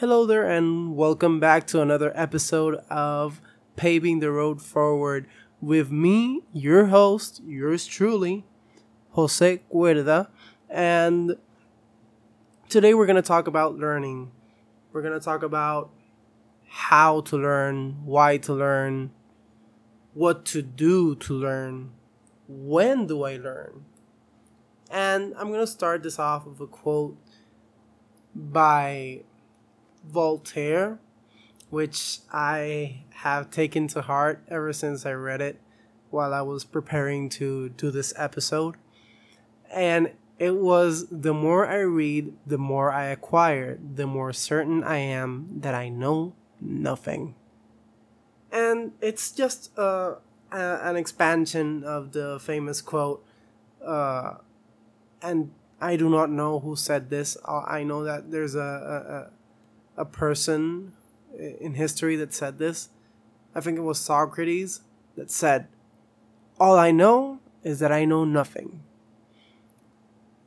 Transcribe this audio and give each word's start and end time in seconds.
Hello 0.00 0.26
there, 0.26 0.48
and 0.48 0.94
welcome 0.94 1.40
back 1.40 1.66
to 1.66 1.82
another 1.82 2.12
episode 2.14 2.76
of 2.88 3.40
Paving 3.74 4.20
the 4.20 4.30
Road 4.30 4.62
Forward 4.62 5.26
with 5.60 5.90
me, 5.90 6.42
your 6.52 6.86
host, 6.86 7.42
yours 7.44 7.84
truly, 7.84 8.44
Jose 9.14 9.60
Cuerda. 9.68 10.28
And 10.70 11.36
today 12.68 12.94
we're 12.94 13.06
going 13.06 13.16
to 13.16 13.22
talk 13.22 13.48
about 13.48 13.76
learning. 13.76 14.30
We're 14.92 15.02
going 15.02 15.18
to 15.18 15.24
talk 15.24 15.42
about 15.42 15.90
how 16.68 17.22
to 17.22 17.36
learn, 17.36 18.04
why 18.04 18.36
to 18.36 18.54
learn, 18.54 19.10
what 20.14 20.44
to 20.44 20.62
do 20.62 21.16
to 21.16 21.34
learn, 21.34 21.90
when 22.46 23.08
do 23.08 23.24
I 23.24 23.36
learn. 23.36 23.84
And 24.92 25.34
I'm 25.36 25.48
going 25.48 25.58
to 25.58 25.66
start 25.66 26.04
this 26.04 26.20
off 26.20 26.46
with 26.46 26.60
a 26.60 26.68
quote 26.68 27.18
by 28.32 29.22
Voltaire, 30.10 30.98
which 31.70 32.20
I 32.32 33.04
have 33.10 33.50
taken 33.50 33.88
to 33.88 34.02
heart 34.02 34.42
ever 34.48 34.72
since 34.72 35.04
I 35.04 35.12
read 35.12 35.40
it 35.40 35.60
while 36.10 36.32
I 36.32 36.40
was 36.42 36.64
preparing 36.64 37.28
to 37.30 37.68
do 37.70 37.90
this 37.90 38.14
episode. 38.16 38.76
And 39.70 40.12
it 40.38 40.56
was 40.56 41.08
the 41.10 41.34
more 41.34 41.66
I 41.66 41.80
read, 41.80 42.32
the 42.46 42.58
more 42.58 42.90
I 42.92 43.06
acquire, 43.06 43.78
the 43.78 44.06
more 44.06 44.32
certain 44.32 44.84
I 44.84 44.98
am 44.98 45.48
that 45.60 45.74
I 45.74 45.88
know 45.88 46.34
nothing. 46.60 47.34
And 48.50 48.92
it's 49.00 49.30
just 49.30 49.76
uh, 49.78 50.14
a, 50.50 50.80
an 50.82 50.96
expansion 50.96 51.84
of 51.84 52.12
the 52.12 52.38
famous 52.40 52.80
quote, 52.80 53.24
uh, 53.84 54.34
and 55.20 55.50
I 55.80 55.96
do 55.96 56.08
not 56.08 56.30
know 56.30 56.60
who 56.60 56.76
said 56.76 57.10
this. 57.10 57.36
I 57.44 57.82
know 57.82 58.04
that 58.04 58.30
there's 58.30 58.54
a, 58.54 58.60
a, 58.60 59.12
a 59.14 59.30
person 60.04 60.92
in 61.38 61.74
history 61.74 62.16
that 62.16 62.32
said 62.32 62.58
this. 62.58 62.90
I 63.54 63.60
think 63.60 63.78
it 63.78 63.82
was 63.82 63.98
Socrates 63.98 64.80
that 65.16 65.30
said, 65.30 65.68
All 66.58 66.78
I 66.78 66.90
know 66.90 67.40
is 67.62 67.78
that 67.80 67.92
I 67.92 68.04
know 68.04 68.24
nothing. 68.24 68.80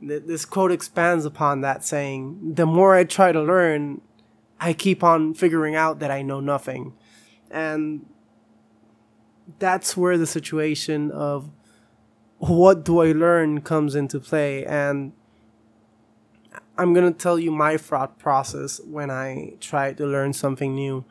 This 0.02 0.46
quote 0.46 0.72
expands 0.72 1.26
upon 1.26 1.62
that, 1.62 1.84
saying, 1.84 2.56
The 2.56 2.66
more 2.66 2.96
I 2.96 3.04
try 3.04 3.32
to 3.32 3.42
learn, 3.42 4.02
I 4.60 4.74
keep 4.74 5.04
on 5.04 5.34
figuring 5.34 5.76
out 5.76 6.00
that 6.00 6.10
I 6.10 6.22
know 6.22 6.40
nothing. 6.40 6.94
And 7.52 8.06
that's 9.60 9.96
where 9.96 10.18
the 10.18 10.26
situation 10.26 11.12
of 11.12 11.50
what 12.38 12.84
do 12.84 13.02
I 13.02 13.12
learn 13.12 13.62
comes 13.62 13.94
into 13.94 14.20
play. 14.20 14.66
And 14.66 15.14
I'm 16.78 16.94
going 16.94 17.12
to 17.12 17.18
tell 17.18 17.38
you 17.38 17.52
my 17.52 17.78
thought 17.78 18.18
process 18.18 18.80
when 18.80 19.12
I 19.12 19.54
try 19.60 19.94
to 19.94 20.06
learn 20.06 20.34
something 20.34 20.74
new. 20.74 21.06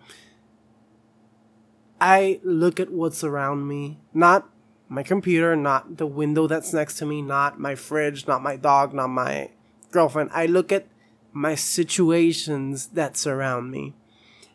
I 2.00 2.41
look 2.42 2.80
at 2.80 2.91
what's 2.91 3.22
around 3.22 3.69
me, 3.69 4.00
not 4.14 4.48
my 4.89 5.02
computer, 5.02 5.55
not 5.55 5.98
the 5.98 6.06
window 6.06 6.47
that's 6.47 6.72
next 6.72 6.97
to 6.98 7.06
me, 7.06 7.20
not 7.22 7.61
my 7.61 7.75
fridge, 7.75 8.27
not 8.27 8.42
my 8.42 8.56
dog, 8.56 8.94
not 8.94 9.08
my 9.08 9.50
girlfriend. 9.91 10.30
I 10.33 10.47
look 10.47 10.72
at 10.72 10.86
my 11.33 11.55
situations 11.55 12.89
that 12.89 13.17
surround 13.17 13.70
me 13.70 13.95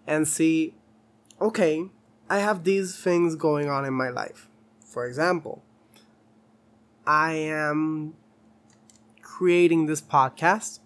and 0.08 0.28
see, 0.28 0.73
okay, 1.40 1.86
I 2.30 2.40
have 2.40 2.64
these 2.64 2.97
things 2.97 3.36
going 3.36 3.69
on 3.69 3.86
in 3.86 3.94
my 3.94 4.09
life. 4.09 4.50
For 4.80 5.06
example, 5.06 5.64
I 7.06 7.34
am 7.34 8.16
creating 9.22 9.86
this 9.86 10.02
podcast 10.02 10.80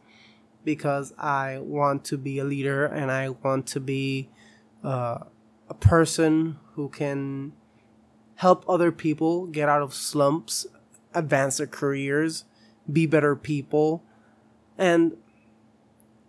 because 0.64 1.14
I 1.18 1.60
want 1.60 2.04
to 2.06 2.18
be 2.18 2.40
a 2.40 2.44
leader 2.44 2.86
and 2.86 3.12
I 3.12 3.30
want 3.30 3.68
to 3.68 3.80
be 3.80 4.30
uh, 4.84 5.20
a 5.70 5.74
person 5.74 6.58
who 6.74 6.90
can 6.90 7.54
help 8.36 8.64
other 8.68 8.92
people 8.92 9.48
get 9.48 9.68
out 9.70 9.82
of 9.82 9.94
slumps, 9.94 10.66
advance 11.14 11.58
their 11.58 11.68
careers, 11.68 12.46
be 12.92 13.06
better 13.06 13.36
people. 13.36 14.04
And 14.78 15.18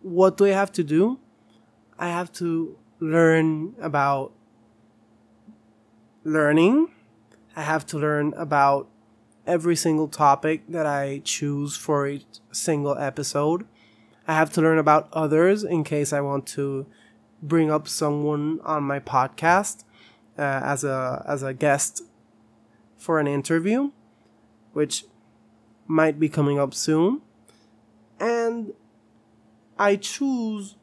what 0.02 0.36
do 0.36 0.46
I 0.46 0.50
have 0.50 0.72
to 0.72 0.84
do? 0.84 1.18
I 1.98 2.08
have 2.08 2.32
to 2.34 2.76
learn 2.98 3.74
about 3.80 4.32
learning. 6.24 6.88
I 7.56 7.62
have 7.62 7.86
to 7.86 7.98
learn 7.98 8.34
about 8.36 8.88
every 9.46 9.76
single 9.76 10.08
topic 10.08 10.62
that 10.68 10.86
I 10.86 11.20
choose 11.24 11.76
for 11.76 12.06
each 12.06 12.26
single 12.52 12.96
episode. 12.96 13.66
I 14.30 14.34
have 14.34 14.52
to 14.52 14.60
learn 14.60 14.78
about 14.78 15.08
others 15.12 15.64
in 15.64 15.82
case 15.82 16.12
I 16.12 16.20
want 16.20 16.46
to 16.54 16.86
bring 17.42 17.68
up 17.68 17.88
someone 17.88 18.60
on 18.62 18.84
my 18.84 19.00
podcast 19.00 19.82
uh, 20.38 20.42
as 20.62 20.84
a 20.84 21.24
as 21.26 21.42
a 21.42 21.52
guest 21.52 22.02
for 22.96 23.18
an 23.18 23.26
interview, 23.26 23.90
which 24.72 25.04
might 25.88 26.20
be 26.20 26.28
coming 26.28 26.60
up 26.60 26.74
soon. 26.74 27.22
And 28.20 28.72
I 29.76 29.96
choose 29.96 30.76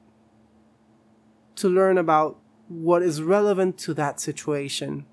to 1.56 1.70
learn 1.70 1.98
about 1.98 2.38
what 2.68 3.02
is 3.02 3.22
relevant 3.22 3.78
to 3.78 3.94
that 3.94 4.20
situation 4.20 5.06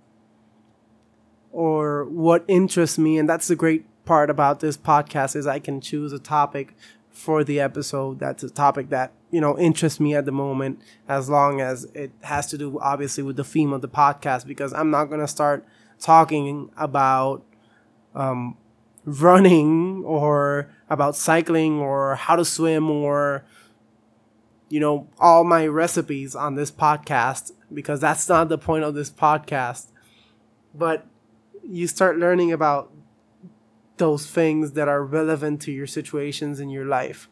or 1.52 2.04
what 2.06 2.44
interests 2.48 2.98
me 2.98 3.16
and 3.16 3.28
that's 3.28 3.46
the 3.46 3.54
great 3.54 3.84
part 4.04 4.28
about 4.28 4.58
this 4.58 4.76
podcast 4.76 5.36
is 5.36 5.46
I 5.46 5.60
can 5.60 5.80
choose 5.80 6.12
a 6.12 6.18
topic 6.18 6.74
for 7.14 7.42
the 7.42 7.58
episode. 7.60 8.18
That's 8.18 8.42
a 8.42 8.50
topic 8.50 8.90
that 8.90 9.12
you 9.30 9.40
know 9.40 9.58
interests 9.58 9.98
me 9.98 10.14
at 10.14 10.26
the 10.26 10.32
moment 10.32 10.82
as 11.08 11.30
long 11.30 11.62
as 11.62 11.84
it 11.94 12.12
has 12.22 12.46
to 12.48 12.58
do 12.58 12.78
obviously 12.80 13.22
with 13.22 13.36
the 13.36 13.42
theme 13.42 13.72
of 13.72 13.80
the 13.80 13.88
podcast 13.88 14.46
because 14.46 14.72
i'm 14.72 14.92
not 14.92 15.06
going 15.06 15.18
to 15.18 15.26
start 15.26 15.66
talking 15.98 16.70
about 16.76 17.42
um, 18.14 18.56
running 19.04 20.04
or 20.04 20.70
about 20.88 21.16
cycling 21.16 21.80
or 21.80 22.14
how 22.14 22.36
to 22.36 22.44
swim 22.44 22.88
or 22.88 23.44
you 24.68 24.78
know 24.78 25.08
all 25.18 25.42
my 25.42 25.66
recipes 25.66 26.36
on 26.36 26.54
this 26.54 26.70
podcast 26.70 27.50
because 27.72 28.00
that's 28.00 28.28
not 28.28 28.48
the 28.48 28.58
point 28.58 28.84
of 28.84 28.94
this 28.94 29.10
podcast. 29.10 29.86
But 30.74 31.06
you 31.62 31.86
start 31.86 32.18
learning 32.18 32.52
about 32.52 32.90
those 33.96 34.26
things 34.26 34.72
that 34.72 34.88
are 34.88 35.04
relevant 35.04 35.62
to 35.62 35.72
your 35.72 35.86
situations 35.86 36.60
in 36.60 36.68
your 36.68 36.84
life. 36.84 37.28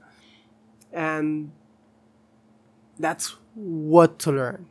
And 0.93 1.53
that's 2.99 3.37
what 3.55 4.19
to 4.21 4.33
learn. 4.33 4.67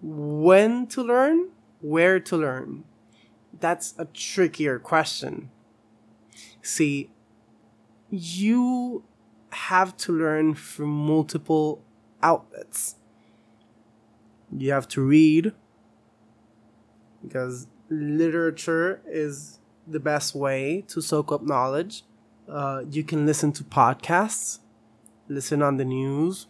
When 0.00 0.86
to 0.88 1.02
learn, 1.02 1.50
where 1.80 2.18
to 2.20 2.36
learn. 2.36 2.84
That's 3.60 3.94
a 3.98 4.04
trickier 4.04 4.78
question. 4.78 5.50
See, 6.62 7.10
you 8.10 9.04
have 9.50 9.96
to 9.98 10.12
learn 10.12 10.54
from 10.54 10.88
multiple 10.88 11.82
outlets. 12.22 12.96
You 14.56 14.72
have 14.72 14.88
to 14.88 15.02
read, 15.02 15.52
because 17.22 17.66
literature 17.90 19.02
is 19.06 19.57
the 19.90 20.00
best 20.00 20.34
way 20.34 20.84
to 20.88 21.00
soak 21.00 21.32
up 21.32 21.42
knowledge. 21.42 22.04
Uh, 22.48 22.82
you 22.90 23.04
can 23.04 23.26
listen 23.26 23.52
to 23.52 23.64
podcasts, 23.64 24.58
listen 25.28 25.62
on 25.62 25.76
the 25.76 25.84
news. 25.84 26.46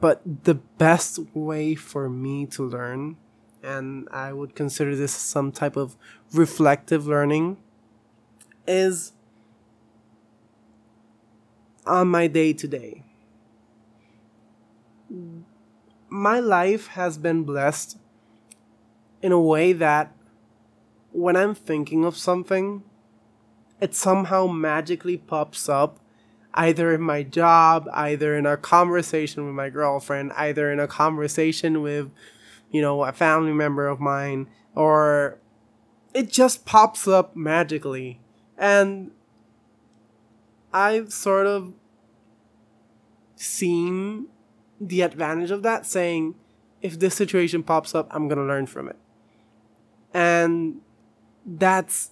But 0.00 0.44
the 0.44 0.54
best 0.54 1.20
way 1.32 1.74
for 1.74 2.10
me 2.10 2.46
to 2.46 2.64
learn, 2.64 3.16
and 3.62 4.08
I 4.10 4.32
would 4.32 4.56
consider 4.56 4.96
this 4.96 5.12
some 5.12 5.52
type 5.52 5.76
of 5.76 5.96
reflective 6.32 7.06
learning, 7.06 7.58
is 8.66 9.12
on 11.86 12.08
my 12.08 12.26
day 12.26 12.52
to 12.52 12.66
day. 12.66 13.04
My 16.08 16.40
life 16.40 16.88
has 16.88 17.16
been 17.16 17.44
blessed 17.44 17.96
in 19.22 19.30
a 19.30 19.40
way 19.40 19.72
that 19.72 20.12
when 21.12 21.36
I'm 21.36 21.54
thinking 21.54 22.04
of 22.04 22.16
something, 22.16 22.82
it 23.80 23.94
somehow 23.94 24.46
magically 24.46 25.16
pops 25.16 25.68
up 25.68 25.98
either 26.54 26.92
in 26.92 27.00
my 27.00 27.22
job, 27.22 27.88
either 27.92 28.36
in 28.36 28.46
a 28.46 28.56
conversation 28.56 29.46
with 29.46 29.54
my 29.54 29.70
girlfriend, 29.70 30.32
either 30.36 30.70
in 30.70 30.78
a 30.78 30.86
conversation 30.86 31.82
with, 31.82 32.10
you 32.70 32.82
know, 32.82 33.04
a 33.04 33.12
family 33.12 33.52
member 33.52 33.88
of 33.88 34.00
mine, 34.00 34.48
or 34.74 35.38
it 36.14 36.30
just 36.30 36.66
pops 36.66 37.08
up 37.08 37.34
magically. 37.34 38.20
And 38.58 39.12
I've 40.72 41.12
sort 41.12 41.46
of 41.46 41.72
seen 43.34 44.26
the 44.80 45.02
advantage 45.02 45.50
of 45.50 45.62
that, 45.62 45.86
saying, 45.86 46.34
if 46.80 46.98
this 46.98 47.14
situation 47.14 47.62
pops 47.62 47.94
up, 47.94 48.08
I'm 48.10 48.28
gonna 48.28 48.44
learn 48.44 48.66
from 48.66 48.88
it. 48.88 48.96
And 50.12 50.80
that's 51.44 52.10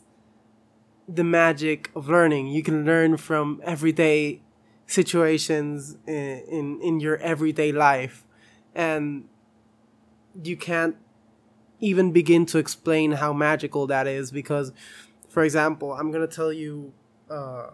the 1.09 1.25
magic 1.25 1.91
of 1.95 2.09
learning. 2.09 2.49
You 2.49 2.63
can 2.63 2.85
learn 2.85 3.17
from 3.17 3.61
everyday 3.65 4.43
situations 4.87 5.97
in, 6.07 6.45
in 6.49 6.81
in 6.83 7.01
your 7.01 7.17
everyday 7.19 7.73
life. 7.73 8.25
And 8.75 9.29
you 10.43 10.57
can't 10.57 10.97
even 11.81 12.13
begin 12.13 12.47
to 12.47 12.59
explain 12.59 13.13
how 13.13 13.33
magical 13.33 13.87
that 13.87 14.07
is 14.07 14.31
because 14.31 14.71
for 15.29 15.43
example 15.43 15.93
i'm 15.93 16.13
going 16.13 16.27
to 16.27 16.33
tell 16.33 16.53
you 16.53 16.93
uh, 17.31 17.69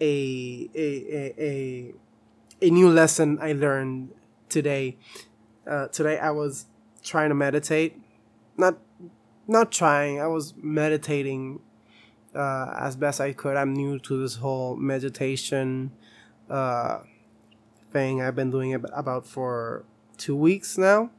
a, 0.00 0.68
a, 0.74 1.34
a, 1.38 1.94
a 2.62 2.70
new 2.70 2.88
lesson 2.90 3.38
i 3.40 3.52
learned 3.52 4.10
today. 4.48 4.96
Uh, 5.66 5.86
today 5.88 6.18
i 6.18 6.30
was 6.30 6.66
trying 7.02 7.28
to 7.30 7.34
meditate. 7.34 7.96
Not 8.56 8.78
not 9.50 9.72
trying 9.72 10.20
i 10.20 10.26
was 10.26 10.54
meditating 10.56 11.60
uh, 12.34 12.72
as 12.78 12.96
best 12.96 13.20
i 13.20 13.32
could 13.32 13.56
i'm 13.56 13.72
new 13.74 13.98
to 13.98 14.20
this 14.20 14.36
whole 14.36 14.76
meditation 14.76 15.92
uh, 16.48 17.00
thing 17.92 18.22
i've 18.22 18.36
been 18.36 18.50
doing 18.50 18.70
it 18.70 18.80
about 18.94 19.26
for 19.26 19.84
two 20.16 20.36
weeks 20.36 20.78
now 20.78 21.10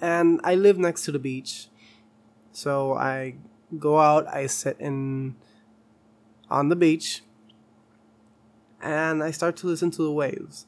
and 0.00 0.40
I 0.44 0.54
live 0.54 0.78
next 0.78 1.04
to 1.04 1.12
the 1.12 1.18
beach. 1.18 1.68
So 2.52 2.94
I 2.94 3.36
go 3.78 3.98
out, 3.98 4.26
I 4.28 4.46
sit 4.46 4.76
in 4.78 5.36
on 6.50 6.68
the 6.68 6.76
beach, 6.76 7.22
and 8.80 9.22
I 9.22 9.30
start 9.30 9.56
to 9.58 9.66
listen 9.66 9.90
to 9.92 10.02
the 10.02 10.12
waves. 10.12 10.66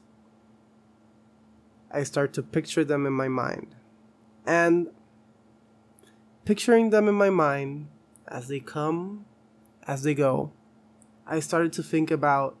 I 1.91 2.03
start 2.03 2.33
to 2.33 2.43
picture 2.43 2.83
them 2.83 3.05
in 3.05 3.13
my 3.13 3.27
mind. 3.27 3.75
And 4.45 4.89
picturing 6.45 6.89
them 6.89 7.07
in 7.07 7.15
my 7.15 7.29
mind 7.29 7.87
as 8.27 8.47
they 8.47 8.59
come, 8.59 9.25
as 9.87 10.03
they 10.03 10.13
go, 10.13 10.51
I 11.25 11.39
started 11.39 11.73
to 11.73 11.83
think 11.83 12.11
about 12.11 12.57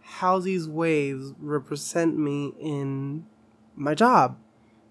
how 0.00 0.38
these 0.38 0.68
waves 0.68 1.32
represent 1.38 2.18
me 2.18 2.52
in 2.60 3.26
my 3.74 3.94
job 3.94 4.36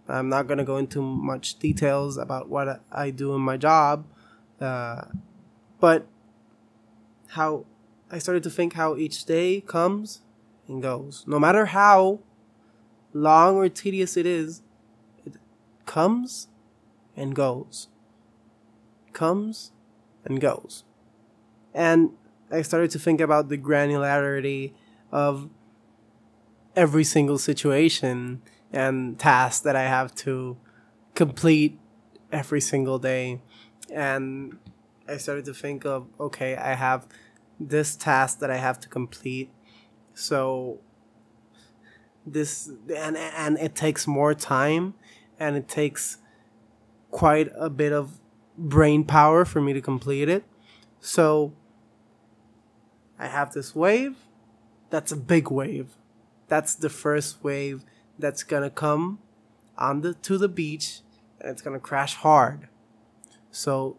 I'm 0.07 0.29
not 0.29 0.47
going 0.47 0.57
to 0.57 0.63
go 0.63 0.77
into 0.77 1.01
much 1.01 1.59
details 1.59 2.17
about 2.17 2.49
what 2.49 2.81
I 2.91 3.09
do 3.09 3.33
in 3.35 3.41
my 3.41 3.57
job, 3.57 4.05
uh, 4.59 5.05
but 5.79 6.07
how 7.29 7.65
I 8.11 8.19
started 8.19 8.43
to 8.43 8.49
think 8.49 8.73
how 8.73 8.97
each 8.97 9.25
day 9.25 9.61
comes 9.61 10.21
and 10.67 10.81
goes. 10.81 11.23
No 11.25 11.39
matter 11.39 11.67
how 11.67 12.19
long 13.13 13.55
or 13.55 13.69
tedious 13.69 14.17
it 14.17 14.25
is, 14.25 14.61
it 15.25 15.35
comes 15.85 16.47
and 17.15 17.35
goes. 17.35 17.87
Comes 19.13 19.71
and 20.25 20.39
goes. 20.41 20.83
And 21.73 22.11
I 22.51 22.61
started 22.61 22.91
to 22.91 22.99
think 22.99 23.19
about 23.19 23.49
the 23.49 23.57
granularity 23.57 24.73
of 25.11 25.49
every 26.75 27.03
single 27.03 27.37
situation 27.37 28.41
and 28.71 29.19
task 29.19 29.63
that 29.63 29.75
I 29.75 29.83
have 29.83 30.13
to 30.15 30.57
complete 31.13 31.79
every 32.31 32.61
single 32.61 32.99
day. 32.99 33.41
And 33.91 34.57
I 35.07 35.17
started 35.17 35.45
to 35.45 35.53
think 35.53 35.85
of 35.85 36.07
okay, 36.19 36.55
I 36.55 36.73
have 36.73 37.07
this 37.59 37.95
task 37.95 38.39
that 38.39 38.49
I 38.49 38.57
have 38.57 38.79
to 38.81 38.89
complete. 38.89 39.51
So 40.13 40.79
this 42.25 42.71
and 42.95 43.17
and 43.17 43.57
it 43.57 43.75
takes 43.75 44.07
more 44.07 44.33
time 44.33 44.93
and 45.39 45.55
it 45.55 45.67
takes 45.67 46.17
quite 47.13 47.47
a 47.55 47.69
bit 47.69 47.93
of 47.93 48.19
brain 48.57 49.03
power 49.03 49.45
for 49.45 49.61
me 49.61 49.71
to 49.71 49.79
complete 49.79 50.27
it. 50.27 50.43
So 50.99 51.53
I 53.19 53.27
have 53.27 53.53
this 53.53 53.75
wave. 53.75 54.17
That's 54.89 55.11
a 55.11 55.15
big 55.15 55.51
wave. 55.51 55.95
That's 56.47 56.73
the 56.73 56.89
first 56.89 57.43
wave 57.43 57.83
that's 58.17 58.41
gonna 58.41 58.71
come 58.71 59.19
on 59.77 60.01
the 60.01 60.15
to 60.15 60.39
the 60.39 60.49
beach 60.49 61.01
and 61.39 61.51
it's 61.51 61.61
gonna 61.61 61.79
crash 61.79 62.15
hard. 62.15 62.67
So 63.51 63.97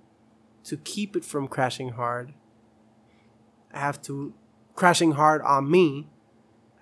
to 0.65 0.77
keep 0.77 1.15
it 1.15 1.25
from 1.25 1.47
crashing 1.47 1.91
hard, 1.91 2.35
I 3.73 3.79
have 3.79 4.03
to 4.03 4.35
crashing 4.75 5.13
hard 5.13 5.41
on 5.43 5.71
me, 5.71 6.09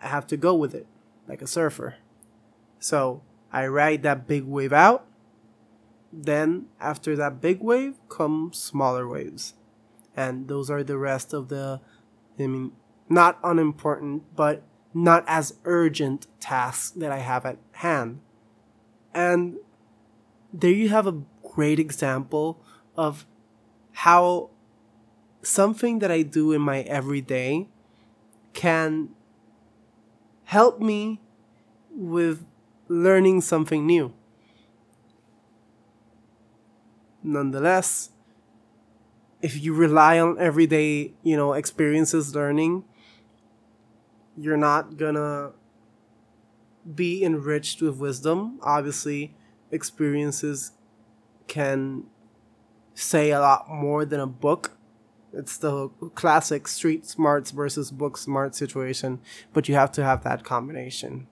I 0.02 0.08
have 0.08 0.26
to 0.28 0.38
go 0.38 0.54
with 0.54 0.74
it 0.74 0.86
like 1.28 1.42
a 1.42 1.46
surfer. 1.46 1.96
So 2.78 3.22
I 3.52 3.66
ride 3.66 4.02
that 4.04 4.26
big 4.26 4.44
wave 4.44 4.72
out. 4.72 5.06
Then 6.12 6.66
after 6.80 7.16
that 7.16 7.40
big 7.40 7.60
wave 7.60 7.98
come 8.08 8.50
smaller 8.52 9.08
waves. 9.08 9.54
And 10.14 10.48
those 10.48 10.70
are 10.70 10.84
the 10.84 10.98
rest 10.98 11.32
of 11.32 11.48
the 11.48 11.80
I 12.38 12.46
mean 12.46 12.72
not 13.08 13.38
unimportant, 13.42 14.22
but 14.36 14.62
not 14.94 15.24
as 15.26 15.54
urgent 15.64 16.26
tasks 16.40 16.90
that 16.90 17.12
I 17.12 17.18
have 17.18 17.46
at 17.46 17.58
hand. 17.72 18.20
And 19.14 19.56
there 20.52 20.70
you 20.70 20.88
have 20.90 21.06
a 21.06 21.22
great 21.42 21.78
example 21.78 22.62
of 22.96 23.26
how 23.92 24.50
something 25.42 25.98
that 25.98 26.10
I 26.10 26.22
do 26.22 26.52
in 26.52 26.62
my 26.62 26.80
everyday 26.82 27.68
can 28.52 29.10
help 30.44 30.80
me 30.80 31.20
with 31.90 32.44
learning 32.88 33.40
something 33.40 33.86
new. 33.86 34.12
Nonetheless, 37.22 38.10
if 39.40 39.60
you 39.62 39.74
rely 39.74 40.18
on 40.18 40.38
everyday, 40.38 41.14
you 41.22 41.36
know, 41.36 41.52
experiences 41.52 42.34
learning, 42.34 42.84
you're 44.36 44.56
not 44.56 44.96
gonna 44.96 45.52
be 46.94 47.24
enriched 47.24 47.82
with 47.82 47.96
wisdom. 47.96 48.58
Obviously, 48.62 49.34
experiences 49.70 50.72
can 51.46 52.04
say 52.94 53.30
a 53.30 53.40
lot 53.40 53.68
more 53.68 54.04
than 54.04 54.20
a 54.20 54.26
book. 54.26 54.76
It's 55.32 55.56
the 55.56 55.88
classic 56.14 56.68
street 56.68 57.06
smarts 57.06 57.50
versus 57.50 57.90
book 57.90 58.16
smart 58.16 58.54
situation, 58.54 59.20
but 59.52 59.68
you 59.68 59.74
have 59.74 59.90
to 59.92 60.04
have 60.04 60.24
that 60.24 60.44
combination. 60.44 61.26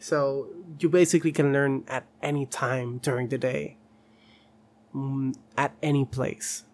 So 0.00 0.48
you 0.78 0.88
basically 0.88 1.32
can 1.32 1.52
learn 1.52 1.84
at 1.88 2.06
any 2.22 2.46
time 2.46 2.98
during 2.98 3.28
the 3.28 3.38
day, 3.38 3.76
at 5.56 5.74
any 5.82 6.04
place. 6.04 6.64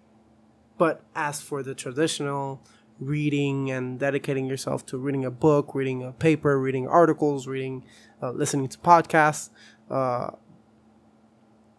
But 0.76 1.03
as 1.15 1.41
for 1.41 1.62
the 1.62 1.75
traditional 1.75 2.61
reading 2.99 3.71
and 3.71 3.99
dedicating 3.99 4.47
yourself 4.47 4.85
to 4.87 4.99
reading 4.99 5.25
a 5.25 5.31
book, 5.31 5.75
reading 5.75 6.03
a 6.03 6.12
paper, 6.12 6.59
reading 6.59 6.87
articles, 6.87 7.47
reading, 7.47 7.85
uh, 8.23 8.31
listening 8.31 8.69
to 8.69 8.78
podcasts, 8.78 9.50
uh, 9.90 10.31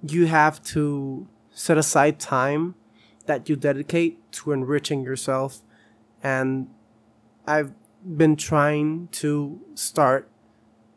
you 0.01 0.27
have 0.27 0.61
to 0.63 1.27
set 1.51 1.77
aside 1.77 2.19
time 2.19 2.75
that 3.25 3.49
you 3.49 3.55
dedicate 3.55 4.31
to 4.31 4.51
enriching 4.51 5.01
yourself. 5.03 5.61
And 6.21 6.67
I've 7.47 7.73
been 8.05 8.35
trying 8.35 9.07
to 9.13 9.61
start 9.73 10.29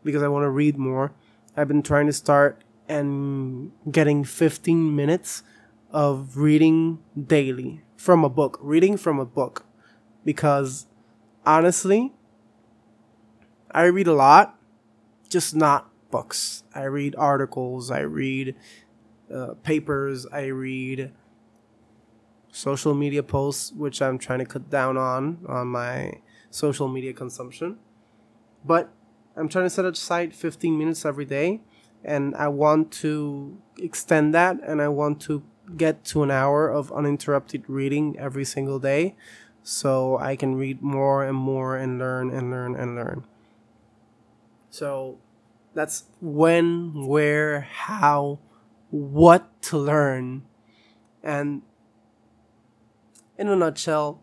because 0.04 0.22
I 0.22 0.28
want 0.28 0.44
to 0.44 0.50
read 0.50 0.76
more. 0.76 1.12
I've 1.56 1.68
been 1.68 1.82
trying 1.82 2.06
to 2.06 2.12
start 2.12 2.62
and 2.88 3.72
getting 3.90 4.24
15 4.24 4.94
minutes 4.94 5.42
of 5.90 6.36
reading 6.36 6.98
daily 7.26 7.82
from 7.96 8.24
a 8.24 8.28
book, 8.28 8.58
reading 8.62 8.96
from 8.96 9.18
a 9.18 9.24
book 9.24 9.66
because 10.24 10.86
honestly, 11.44 12.12
I 13.70 13.84
read 13.84 14.06
a 14.06 14.14
lot, 14.14 14.58
just 15.28 15.54
not 15.54 15.90
books. 16.10 16.64
I 16.74 16.84
read 16.84 17.14
articles, 17.16 17.90
I 17.90 18.00
read 18.00 18.54
uh, 19.32 19.54
papers, 19.62 20.26
I 20.32 20.46
read 20.46 21.12
social 22.50 22.94
media 22.94 23.22
posts, 23.22 23.72
which 23.72 24.00
I'm 24.00 24.18
trying 24.18 24.40
to 24.40 24.46
cut 24.46 24.70
down 24.70 24.96
on 24.96 25.38
on 25.46 25.68
my 25.68 26.20
social 26.50 26.88
media 26.88 27.12
consumption. 27.12 27.78
But 28.64 28.90
I'm 29.36 29.48
trying 29.48 29.66
to 29.66 29.70
set 29.70 29.84
aside 29.84 30.34
15 30.34 30.76
minutes 30.76 31.04
every 31.04 31.24
day, 31.24 31.60
and 32.04 32.34
I 32.36 32.48
want 32.48 32.92
to 33.02 33.58
extend 33.78 34.34
that, 34.34 34.58
and 34.66 34.80
I 34.80 34.88
want 34.88 35.20
to 35.22 35.42
get 35.76 36.04
to 36.06 36.22
an 36.22 36.30
hour 36.30 36.68
of 36.68 36.92
uninterrupted 36.92 37.64
reading 37.68 38.16
every 38.18 38.44
single 38.44 38.78
day 38.78 39.16
so 39.62 40.16
I 40.16 40.34
can 40.36 40.54
read 40.54 40.80
more 40.80 41.24
and 41.24 41.36
more 41.36 41.76
and 41.76 41.98
learn 41.98 42.30
and 42.30 42.50
learn 42.50 42.74
and 42.74 42.94
learn. 42.94 43.24
So 44.70 45.18
that's 45.74 46.04
when, 46.20 47.06
where, 47.06 47.62
how, 47.62 48.38
what 48.90 49.60
to 49.62 49.78
learn. 49.78 50.44
And 51.22 51.62
in 53.36 53.48
a 53.48 53.56
nutshell, 53.56 54.22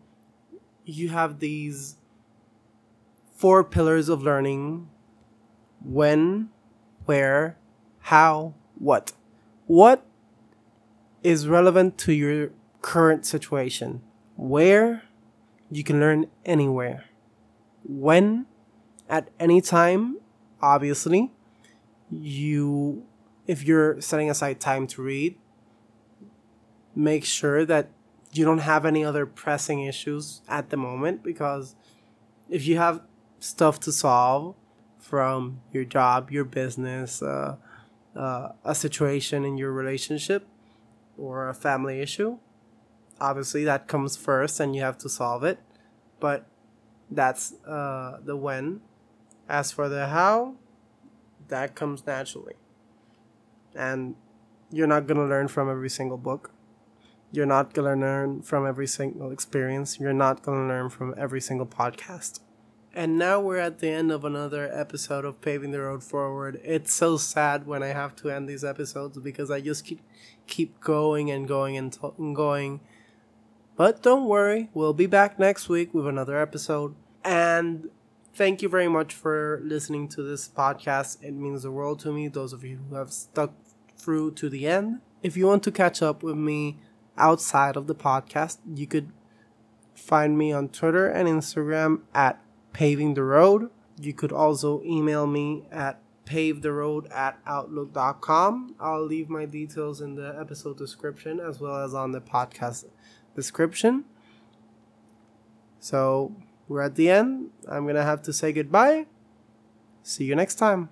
you 0.84 1.10
have 1.10 1.38
these 1.38 1.96
four 3.34 3.62
pillars 3.62 4.08
of 4.08 4.22
learning 4.22 4.88
when, 5.84 6.48
where, 7.04 7.58
how, 8.06 8.54
what. 8.78 9.12
What 9.66 10.06
is 11.24 11.48
relevant 11.48 11.98
to 11.98 12.12
your 12.12 12.50
current 12.80 13.26
situation? 13.26 14.00
Where 14.36 15.02
you 15.72 15.82
can 15.82 15.98
learn 15.98 16.26
anywhere. 16.44 17.06
When? 17.82 18.46
At 19.08 19.30
any 19.40 19.60
time, 19.60 20.18
obviously. 20.62 21.32
You, 22.08 23.04
if 23.48 23.64
you're 23.64 24.00
setting 24.00 24.30
aside 24.30 24.60
time 24.60 24.86
to 24.88 25.02
read, 25.02 25.36
make 26.94 27.24
sure 27.24 27.64
that 27.64 27.90
you 28.32 28.44
don't 28.44 28.58
have 28.58 28.86
any 28.86 29.04
other 29.04 29.26
pressing 29.26 29.82
issues 29.82 30.42
at 30.48 30.70
the 30.70 30.76
moment 30.76 31.24
because 31.24 31.74
if 32.48 32.68
you 32.68 32.76
have 32.76 33.00
stuff 33.40 33.80
to 33.80 33.90
solve 33.90 34.54
from 35.00 35.60
your 35.72 35.84
job, 35.84 36.30
your 36.30 36.44
business, 36.44 37.20
uh, 37.20 37.56
uh, 38.16 38.52
a 38.64 38.74
situation 38.74 39.44
in 39.44 39.56
your 39.58 39.72
relationship, 39.72 40.46
or 41.18 41.48
a 41.48 41.54
family 41.54 42.00
issue, 42.00 42.38
obviously 43.20 43.64
that 43.64 43.88
comes 43.88 44.16
first 44.16 44.60
and 44.60 44.74
you 44.74 44.82
have 44.82 44.98
to 44.98 45.08
solve 45.08 45.44
it. 45.44 45.58
But 46.20 46.46
that's 47.10 47.54
uh, 47.66 48.18
the 48.24 48.36
when. 48.36 48.80
As 49.48 49.70
for 49.70 49.88
the 49.88 50.08
how, 50.08 50.56
that 51.48 51.74
comes 51.74 52.06
naturally. 52.06 52.54
And 53.74 54.16
you're 54.72 54.86
not 54.86 55.06
going 55.06 55.18
to 55.18 55.26
learn 55.26 55.48
from 55.48 55.70
every 55.70 55.90
single 55.90 56.16
book. 56.16 56.50
You're 57.30 57.46
not 57.46 57.74
going 57.74 58.00
to 58.00 58.06
learn 58.06 58.42
from 58.42 58.66
every 58.66 58.86
single 58.86 59.30
experience. 59.30 60.00
You're 60.00 60.12
not 60.12 60.42
going 60.42 60.58
to 60.58 60.66
learn 60.66 60.90
from 60.90 61.14
every 61.16 61.40
single 61.40 61.66
podcast. 61.66 62.40
And 62.96 63.18
now 63.18 63.40
we're 63.40 63.58
at 63.58 63.80
the 63.80 63.90
end 63.90 64.10
of 64.10 64.24
another 64.24 64.70
episode 64.72 65.26
of 65.26 65.42
Paving 65.42 65.70
the 65.70 65.82
Road 65.82 66.02
Forward. 66.02 66.58
It's 66.64 66.94
so 66.94 67.18
sad 67.18 67.66
when 67.66 67.82
I 67.82 67.88
have 67.88 68.16
to 68.16 68.30
end 68.30 68.48
these 68.48 68.64
episodes 68.64 69.18
because 69.18 69.50
I 69.50 69.60
just 69.60 69.84
keep 69.84 70.00
keep 70.46 70.80
going 70.80 71.30
and 71.30 71.46
going 71.46 71.76
and, 71.76 71.92
to- 71.92 72.14
and 72.16 72.34
going. 72.34 72.80
But 73.76 74.02
don't 74.02 74.24
worry, 74.24 74.70
we'll 74.72 74.94
be 74.94 75.04
back 75.04 75.38
next 75.38 75.68
week 75.68 75.92
with 75.92 76.06
another 76.06 76.40
episode. 76.40 76.94
And 77.22 77.90
thank 78.32 78.62
you 78.62 78.68
very 78.70 78.88
much 78.88 79.12
for 79.12 79.60
listening 79.62 80.08
to 80.08 80.22
this 80.22 80.48
podcast. 80.48 81.22
It 81.22 81.34
means 81.34 81.64
the 81.64 81.70
world 81.70 82.00
to 82.00 82.12
me, 82.12 82.28
those 82.28 82.54
of 82.54 82.64
you 82.64 82.78
who 82.88 82.96
have 82.96 83.12
stuck 83.12 83.52
through 83.98 84.30
to 84.36 84.48
the 84.48 84.66
end. 84.66 85.00
If 85.22 85.36
you 85.36 85.46
want 85.46 85.64
to 85.64 85.70
catch 85.70 86.00
up 86.00 86.22
with 86.22 86.36
me 86.36 86.78
outside 87.18 87.76
of 87.76 87.88
the 87.88 87.94
podcast, 87.94 88.56
you 88.74 88.86
could 88.86 89.12
find 89.94 90.38
me 90.38 90.50
on 90.50 90.70
Twitter 90.70 91.06
and 91.06 91.28
Instagram 91.28 92.00
at 92.14 92.40
paving 92.76 93.14
the 93.14 93.22
road. 93.22 93.70
You 93.98 94.12
could 94.12 94.32
also 94.32 94.82
email 94.84 95.26
me 95.26 95.64
at 95.72 95.98
pave 96.26 96.60
the 96.60 96.72
road 96.72 97.06
at 97.10 97.38
outlook.com. 97.46 98.74
I'll 98.78 99.06
leave 99.06 99.30
my 99.30 99.46
details 99.46 100.02
in 100.02 100.14
the 100.14 100.36
episode 100.38 100.76
description 100.76 101.40
as 101.40 101.58
well 101.58 101.76
as 101.82 101.94
on 101.94 102.12
the 102.12 102.20
podcast 102.20 102.84
description. 103.34 104.04
So 105.80 106.36
we're 106.68 106.82
at 106.82 106.96
the 106.96 107.08
end. 107.08 107.48
I'm 107.66 107.84
going 107.84 107.94
to 107.94 108.02
have 108.02 108.20
to 108.24 108.32
say 108.34 108.52
goodbye. 108.52 109.06
See 110.02 110.24
you 110.24 110.34
next 110.34 110.56
time. 110.56 110.90